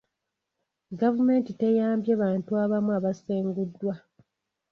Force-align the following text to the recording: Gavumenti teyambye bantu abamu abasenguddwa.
Gavumenti 0.99 1.51
teyambye 1.59 2.13
bantu 2.21 2.51
abamu 2.63 2.91
abasenguddwa. 2.97 3.93